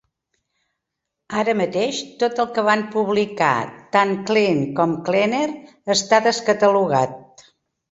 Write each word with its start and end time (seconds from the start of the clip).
Ara 1.41 1.53
mateix, 1.59 1.99
tot 2.23 2.41
el 2.45 2.49
que 2.55 2.63
van 2.69 2.81
publicar 2.97 3.51
tant 3.99 4.15
Cleen 4.31 4.65
com 4.81 4.99
Cleaner 5.11 5.45
està 5.99 6.25
descatalogat. 6.33 7.49